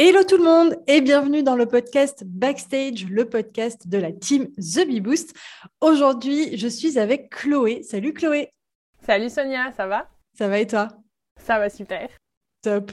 [0.00, 4.46] Hello tout le monde et bienvenue dans le podcast Backstage, le podcast de la team
[4.52, 5.34] The Bee Boost.
[5.80, 7.82] Aujourd'hui, je suis avec Chloé.
[7.82, 8.52] Salut Chloé.
[9.04, 10.08] Salut Sonia, ça va?
[10.34, 10.86] Ça va et toi?
[11.40, 12.08] Ça va super.
[12.62, 12.90] Top.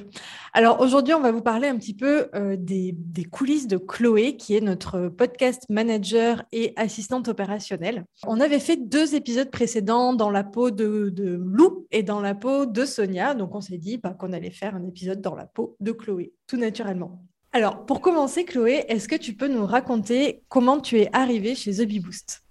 [0.54, 2.96] Alors aujourd'hui, on va vous parler un petit peu euh, des,
[3.32, 8.06] coulisses de Chloé, qui est notre podcast manager et assistante opérationnelle.
[8.28, 11.12] On avait fait deux épisodes précédents dans la peau de,
[11.44, 13.34] Lou et dans la peau de Sonia.
[13.34, 16.32] Donc on s'est dit bah, qu'on allait faire un épisode dans la peau de Chloé,
[16.46, 17.24] tout naturellement.
[17.52, 21.74] Alors pour commencer, Chloé, est-ce que tu peux nous raconter comment tu es arrivée chez
[21.74, 22.45] The Bee Boost?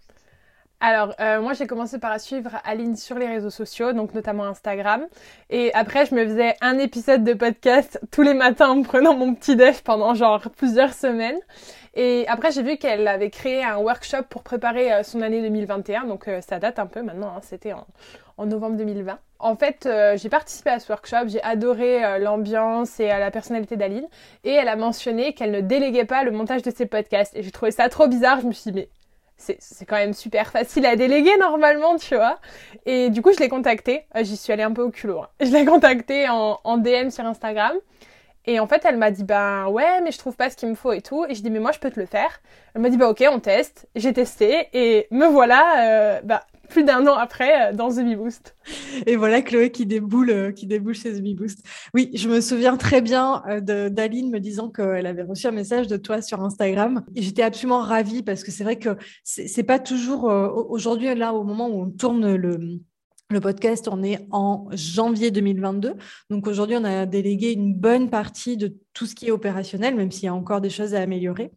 [0.81, 5.07] Alors, euh, moi, j'ai commencé par suivre Aline sur les réseaux sociaux, donc notamment Instagram.
[5.49, 9.35] Et après, je me faisais un épisode de podcast tous les matins en prenant mon
[9.35, 11.39] petit déj pendant genre plusieurs semaines.
[11.95, 16.05] Et après, j'ai vu qu'elle avait créé un workshop pour préparer euh, son année 2021.
[16.05, 17.29] Donc, euh, ça date un peu maintenant.
[17.37, 17.87] Hein, C'était en,
[18.37, 19.19] en, novembre 2020.
[19.39, 21.29] En fait, j'ai participé à ce workshop.
[21.29, 24.07] J'ai adoré l'ambiance et la personnalité d'Aline.
[24.43, 27.37] Et elle a mentionné qu'elle ne déléguait pas le montage de ses podcasts.
[27.37, 28.41] Et j'ai trouvé ça trop bizarre.
[28.41, 28.89] Je me suis dit, mais
[29.37, 32.39] c'est quand même super facile à déléguer normalement, tu vois.
[32.87, 34.07] Et du coup, je l'ai contactée.
[34.17, 35.23] Euh, j'y suis allée un peu au culot.
[35.23, 35.29] Hein.
[35.41, 37.77] Je l'ai contactée en, en, DM sur Instagram.
[38.47, 40.75] Et en fait, elle m'a dit, ben ouais, mais je trouve pas ce qu'il me
[40.75, 41.25] faut et tout.
[41.29, 42.41] Et je dis, mais moi, je peux te le faire.
[42.75, 43.89] Elle m'a dit, bah ok, on teste.
[43.97, 48.17] J'ai testé et me voilà, euh, bah, plus d'un an après euh, dans The Bee
[48.17, 48.57] Boost.
[49.07, 51.65] Et voilà Chloé qui déboule, euh, qui déboule chez The Boost.
[51.95, 55.87] Oui, je me souviens très bien euh, d'Aline me disant qu'elle avait reçu un message
[55.87, 57.05] de toi sur Instagram.
[57.15, 61.69] J'étais absolument ravie parce que c'est vrai que c'est pas toujours aujourd'hui là au moment
[61.69, 62.81] où on tourne le
[63.31, 65.95] le podcast, on est en janvier 2022.
[66.31, 70.11] Donc aujourd'hui, on a délégué une bonne partie de tout ce qui est opérationnel, même
[70.11, 71.51] s'il y a encore des choses à améliorer.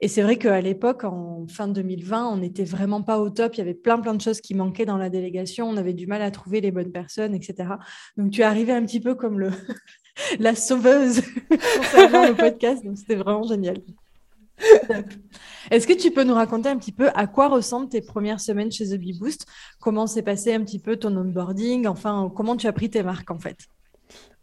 [0.00, 3.54] Et c'est vrai qu'à l'époque, en fin 2020, on n'était vraiment pas au top.
[3.54, 5.68] Il y avait plein, plein de choses qui manquaient dans la délégation.
[5.68, 7.70] On avait du mal à trouver les bonnes personnes, etc.
[8.16, 9.50] Donc, tu es arrivé un petit peu comme le...
[10.38, 12.84] la sauveuse concernant le podcast.
[12.94, 13.78] C'était vraiment génial.
[15.70, 18.70] Est-ce que tu peux nous raconter un petit peu à quoi ressemblent tes premières semaines
[18.70, 19.46] chez The Bee Boost?
[19.80, 21.86] Comment s'est passé un petit peu ton onboarding?
[21.86, 23.58] Enfin, comment tu as pris tes marques en fait?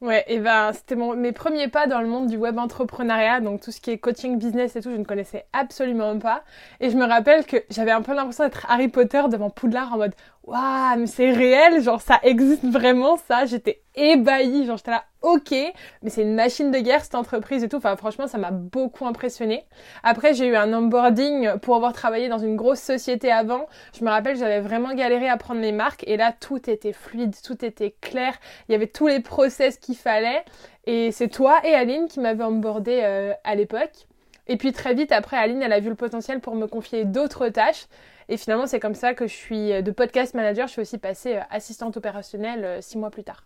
[0.01, 3.71] Ouais, et ben c'était mes premiers pas dans le monde du web entrepreneuriat, donc tout
[3.71, 6.43] ce qui est coaching business et tout, je ne connaissais absolument pas.
[6.79, 9.97] Et je me rappelle que j'avais un peu l'impression d'être Harry Potter devant Poudlard en
[9.97, 13.45] mode waouh, mais c'est réel, genre ça existe vraiment ça.
[13.45, 15.51] J'étais ébahie, genre j'étais là, ok,
[16.01, 17.77] mais c'est une machine de guerre cette entreprise et tout.
[17.77, 19.65] Enfin franchement, ça m'a beaucoup impressionné.
[20.03, 23.67] Après, j'ai eu un onboarding pour avoir travaillé dans une grosse société avant.
[23.97, 27.35] Je me rappelle, j'avais vraiment galéré à prendre mes marques et là tout était fluide,
[27.43, 28.33] tout était clair.
[28.67, 30.43] Il y avait tous les process qu'il fallait.
[30.85, 34.07] Et c'est toi et Aline qui m'avaient onboardé euh, à l'époque.
[34.47, 37.49] Et puis très vite après, Aline, elle a vu le potentiel pour me confier d'autres
[37.49, 37.85] tâches.
[38.29, 40.67] Et finalement, c'est comme ça que je suis euh, de podcast manager.
[40.67, 43.45] Je suis aussi passée euh, assistante opérationnelle six mois plus tard.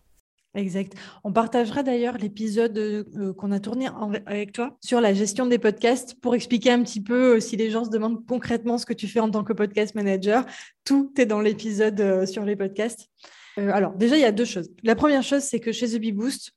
[0.55, 0.93] Exact.
[1.23, 3.05] On partagera d'ailleurs l'épisode
[3.37, 3.87] qu'on a tourné
[4.25, 7.83] avec toi sur la gestion des podcasts pour expliquer un petit peu si les gens
[7.83, 10.45] se demandent concrètement ce que tu fais en tant que podcast manager.
[10.85, 13.09] Tout est dans l'épisode sur les podcasts.
[13.57, 14.69] Euh, alors, déjà, il y a deux choses.
[14.83, 16.01] La première chose, c'est que chez The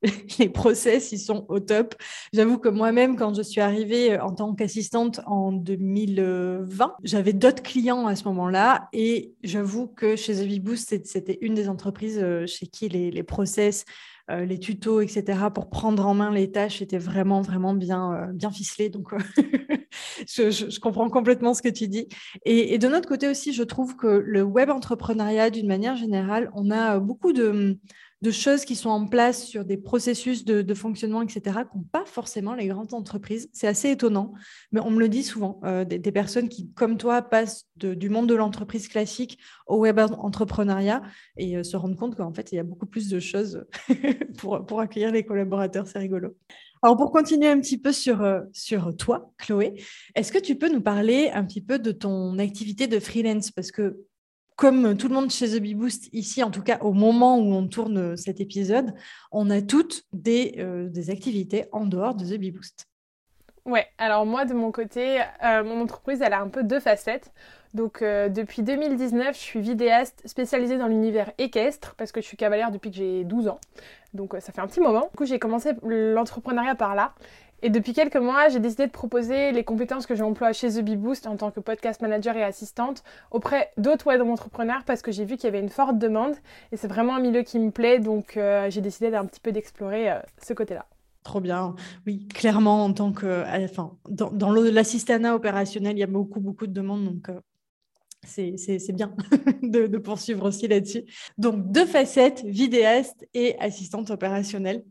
[0.38, 1.94] les process, ils sont au top.
[2.32, 7.62] J'avoue que moi-même, quand je suis arrivée euh, en tant qu'assistante en 2020, j'avais d'autres
[7.62, 8.88] clients à ce moment-là.
[8.92, 13.84] Et j'avoue que chez The c'était une des entreprises euh, chez qui les, les process,
[14.30, 18.32] euh, les tutos, etc., pour prendre en main les tâches étaient vraiment, vraiment bien, euh,
[18.32, 18.90] bien ficelés.
[18.90, 19.18] Donc, euh,
[20.26, 22.08] je, comprends complètement ce que tu dis.
[22.44, 26.70] Et, de notre côté aussi, je trouve que le web entrepreneuriat, d'une manière générale, on
[26.70, 27.78] a beaucoup de,
[28.20, 32.04] de choses qui sont en place sur des processus de, fonctionnement, etc., qui n'ont pas
[32.04, 33.48] forcément les grandes entreprises.
[33.52, 34.32] C'est assez étonnant,
[34.72, 38.28] mais on me le dit souvent, euh, des, personnes qui, comme toi, passent du monde
[38.28, 41.02] de l'entreprise classique au web entrepreneuriat
[41.36, 43.64] et euh, se rendent compte qu'en fait, il y a beaucoup plus de choses
[44.38, 45.86] pour, pour accueillir les collaborateurs.
[45.86, 46.34] C'est rigolo.
[46.82, 49.74] Alors, pour continuer un petit peu sur, euh, sur toi, Chloé,
[50.14, 53.50] est-ce que tu peux nous parler un petit peu de ton activité de freelance?
[53.50, 53.96] Parce que
[54.58, 57.54] comme tout le monde chez The Bee Boost, ici, en tout cas au moment où
[57.54, 58.92] on tourne cet épisode,
[59.30, 62.88] on a toutes des, euh, des activités en dehors de The Bee Boost.
[63.64, 67.32] Ouais, alors moi de mon côté, euh, mon entreprise elle a un peu deux facettes.
[67.72, 72.36] Donc euh, depuis 2019, je suis vidéaste spécialisée dans l'univers équestre parce que je suis
[72.36, 73.60] cavalière depuis que j'ai 12 ans.
[74.12, 75.08] Donc ça fait un petit moment.
[75.12, 77.14] Du coup, j'ai commencé l'entrepreneuriat par là
[77.60, 80.96] et depuis quelques mois, j'ai décidé de proposer les compétences que j'emploie chez The Bee
[80.96, 83.02] Boost en tant que podcast manager et assistante
[83.32, 86.36] auprès d'autres web entrepreneurs parce que j'ai vu qu'il y avait une forte demande
[86.70, 89.50] et c'est vraiment un milieu qui me plaît donc euh, j'ai décidé d'un petit peu
[89.50, 90.86] d'explorer euh, ce côté-là.
[91.24, 91.74] Trop bien.
[92.06, 96.40] Oui, clairement, en tant que, euh, enfin, dans, dans l'assistanat opérationnel, il y a beaucoup,
[96.40, 97.28] beaucoup de demandes donc.
[98.24, 99.12] c'est bien
[99.62, 101.04] de poursuivre aussi là-dessus.
[101.36, 104.84] Donc, deux facettes, vidéaste et assistante opérationnelle.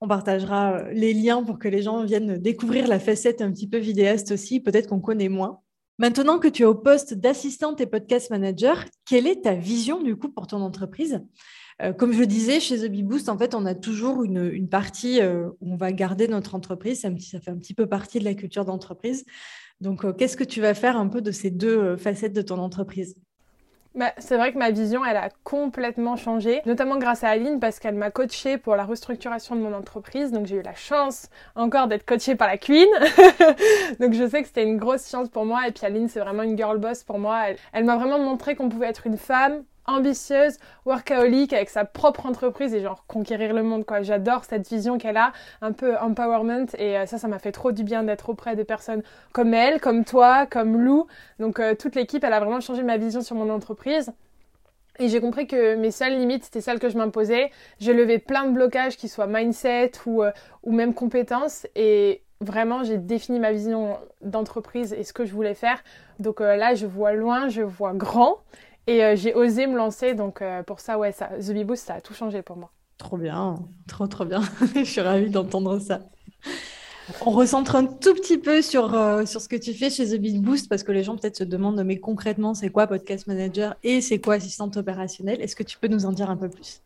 [0.00, 3.68] On partagera euh, les liens pour que les gens viennent découvrir la facette un petit
[3.68, 5.60] peu vidéaste aussi, peut-être qu'on connaît moins.
[5.98, 10.16] Maintenant que tu es au poste d'assistante et podcast manager, quelle est ta vision du
[10.16, 11.20] coup pour ton entreprise?
[11.82, 15.50] Euh, Comme je disais, chez The Bee en fait, on a toujours une, partie euh,
[15.60, 17.02] où on va garder notre entreprise.
[17.02, 19.24] Ça, fait un petit peu partie de la culture d'entreprise.
[19.80, 23.16] Donc, qu'est-ce que tu vas faire un peu de ces deux facettes de ton entreprise?
[23.94, 27.80] Bah, c'est vrai que ma vision, elle a complètement changé, notamment grâce à Aline parce
[27.80, 30.30] qu'elle m'a coachée pour la restructuration de mon entreprise.
[30.30, 32.88] Donc j'ai eu la chance encore d'être coachée par la Queen.
[34.00, 35.66] donc je sais que c'était une grosse chance pour moi.
[35.66, 37.46] Et puis Aline, c'est vraiment une girl boss pour moi.
[37.72, 42.74] elle m'a vraiment montré qu'on pouvait être une femme ambitieuse, workaholic, avec sa propre entreprise
[42.74, 44.02] et genre conquérir le monde, quoi.
[44.02, 45.32] J'adore cette vision qu'elle a,
[45.62, 48.62] un peu empowerment, et euh, ça, ça m'a fait trop du bien d'être auprès de
[48.62, 51.06] personnes comme elle, comme toi, comme Lou.
[51.38, 54.12] Donc, euh, toute l'équipe, elle a vraiment changé ma vision sur mon entreprise.
[54.98, 57.50] Et j'ai compris que mes seules limites, c'était celles que je m'imposais.
[57.78, 60.30] J'ai levé plein de blocages, qui soient mindset ou, euh,
[60.62, 61.66] ou même compétences.
[61.74, 65.82] Et vraiment, j'ai défini ma vision d'entreprise et ce que je voulais faire.
[66.18, 68.40] Donc là, je vois loin, je vois grand.
[68.86, 71.86] Et euh, j'ai osé me lancer, donc euh, pour ça, ouais, ça, The Bee Boost,
[71.86, 72.70] ça a tout changé pour moi.
[72.98, 73.56] Trop bien,
[73.88, 74.42] trop trop bien.
[74.74, 76.00] je suis ravie d'entendre ça.
[77.24, 80.20] On recentre un tout petit peu sur, euh, sur ce que tu fais chez The
[80.20, 83.74] Bee Boost parce que les gens peut-être se demandent mais concrètement c'est quoi podcast manager
[83.82, 85.40] et c'est quoi assistante opérationnelle?
[85.40, 86.82] Est-ce que tu peux nous en dire un peu plus?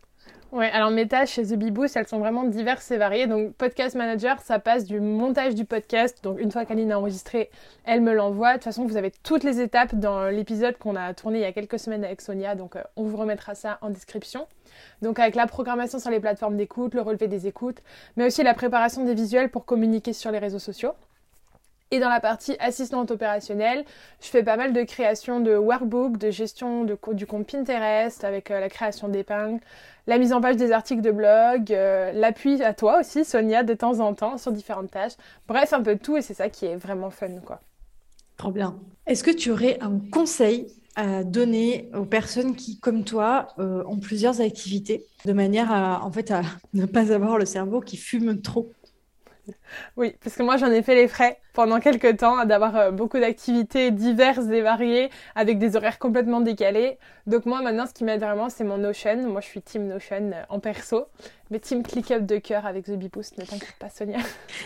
[0.54, 3.26] Ouais, alors mes tâches chez The Bee Boost, elles sont vraiment diverses et variées.
[3.26, 6.22] Donc podcast manager, ça passe du montage du podcast.
[6.22, 7.50] Donc une fois qu'Aline a enregistré,
[7.84, 8.50] elle me l'envoie.
[8.50, 11.44] De toute façon, vous avez toutes les étapes dans l'épisode qu'on a tourné il y
[11.44, 12.54] a quelques semaines avec Sonia.
[12.54, 14.46] Donc euh, on vous remettra ça en description.
[15.02, 17.82] Donc avec la programmation sur les plateformes d'écoute, le relevé des écoutes,
[18.16, 20.92] mais aussi la préparation des visuels pour communiquer sur les réseaux sociaux.
[21.90, 23.84] Et dans la partie assistante opérationnelle,
[24.20, 28.58] je fais pas mal de création de workbooks, de gestion du compte Pinterest avec euh,
[28.58, 29.60] la création d'épingles,
[30.06, 33.74] la mise en page des articles de blog, euh, l'appui à toi aussi, Sonia, de
[33.74, 35.14] temps en temps sur différentes tâches.
[35.46, 37.60] Bref, un peu de tout et c'est ça qui est vraiment fun, quoi.
[38.36, 38.76] Trop bien.
[39.06, 40.66] Est-ce que tu aurais un conseil
[40.96, 46.10] à donner aux personnes qui, comme toi, euh, ont plusieurs activités, de manière à, en
[46.10, 46.42] fait, à
[46.72, 48.72] ne pas avoir le cerveau qui fume trop?
[49.96, 53.18] Oui, parce que moi j'en ai fait les frais pendant quelques temps d'avoir euh, beaucoup
[53.18, 56.98] d'activités diverses et variées avec des horaires complètement décalés.
[57.26, 59.28] Donc moi maintenant ce qui m'aide vraiment c'est mon Notion.
[59.28, 61.06] Moi je suis team Notion euh, en perso,
[61.50, 64.18] mais team ClickUp de cœur avec The Boost, ne t'inquiète pas Sonia.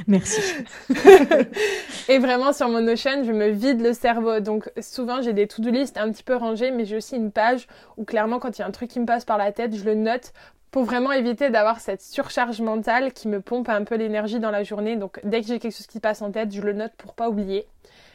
[0.07, 0.41] Merci.
[2.09, 4.41] et vraiment sur mon Notion je me vide le cerveau.
[4.41, 7.67] Donc souvent j'ai des to-do list un petit peu rangées mais j'ai aussi une page
[7.97, 9.85] où clairement quand il y a un truc qui me passe par la tête je
[9.85, 10.33] le note
[10.71, 14.63] pour vraiment éviter d'avoir cette surcharge mentale qui me pompe un peu l'énergie dans la
[14.63, 14.97] journée.
[14.97, 17.29] Donc dès que j'ai quelque chose qui passe en tête, je le note pour pas
[17.29, 17.67] oublier.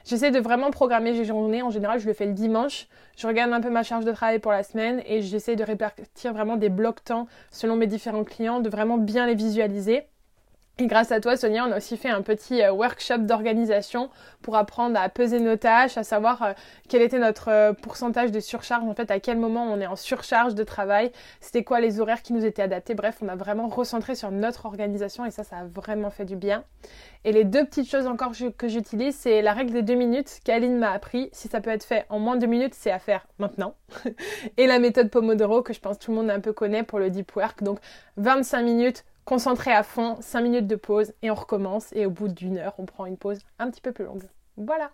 [0.05, 1.61] J'essaie de vraiment programmer mes journées.
[1.61, 2.87] En général, je le fais le dimanche.
[3.17, 6.33] Je regarde un peu ma charge de travail pour la semaine et j'essaie de répartir
[6.33, 10.03] vraiment des blocs temps selon mes différents clients, de vraiment bien les visualiser.
[10.79, 14.09] Et grâce à toi, Sonia, on a aussi fait un petit euh, workshop d'organisation
[14.41, 16.53] pour apprendre à peser nos tâches, à savoir euh,
[16.89, 19.95] quel était notre euh, pourcentage de surcharge, en fait, à quel moment on est en
[19.95, 21.11] surcharge de travail,
[21.41, 22.95] c'était quoi les horaires qui nous étaient adaptés.
[22.95, 26.35] Bref, on a vraiment recentré sur notre organisation et ça, ça a vraiment fait du
[26.35, 26.63] bien.
[27.23, 30.79] Et les deux petites choses encore que j'utilise, c'est la règle des deux minutes qu'Aline
[30.79, 31.29] m'a appris.
[31.33, 33.75] Si ça peut être fait en moins de deux minutes, c'est à faire maintenant.
[34.57, 37.11] et la méthode Pomodoro que je pense tout le monde un peu connaît pour le
[37.11, 37.61] deep work.
[37.61, 37.77] Donc
[38.17, 41.91] 25 minutes concentré à fond, 5 minutes de pause et on recommence.
[41.93, 44.23] Et au bout d'une heure, on prend une pause un petit peu plus longue.
[44.57, 44.91] Voilà.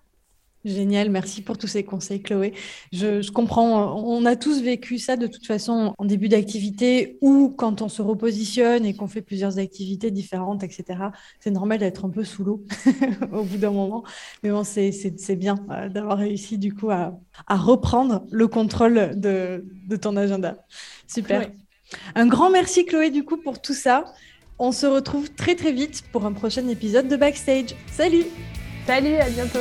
[0.65, 2.53] Génial, merci pour tous ces conseils, Chloé.
[2.91, 7.81] Je, comprends, on a tous vécu ça de toute façon en début d'activité ou quand
[7.81, 10.99] on se repositionne et qu'on fait plusieurs activités différentes, etc.
[11.39, 12.65] C'est normal d'être un peu sous l'eau
[13.31, 14.03] au bout d'un moment.
[14.43, 17.17] Mais bon, c'est bien euh, d'avoir réussi du coup à,
[17.47, 19.63] reprendre le contrôle de,
[20.01, 20.57] ton agenda.
[21.07, 21.49] Super.
[22.15, 24.05] Un grand merci, Chloé, du coup, pour tout ça.
[24.57, 27.75] On se retrouve très très vite pour un prochain épisode de Backstage.
[27.91, 28.25] Salut
[28.85, 29.59] Salut, à bientôt